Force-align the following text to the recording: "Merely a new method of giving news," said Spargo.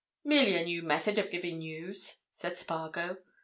"Merely 0.23 0.55
a 0.55 0.65
new 0.65 0.81
method 0.81 1.19
of 1.19 1.29
giving 1.29 1.59
news," 1.59 2.21
said 2.31 2.57
Spargo. 2.57 3.17